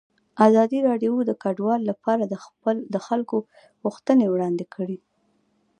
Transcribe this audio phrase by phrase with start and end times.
[0.47, 2.23] ازادي راډیو د کډوال لپاره
[2.93, 3.37] د خلکو
[3.83, 4.97] غوښتنې وړاندې کړي.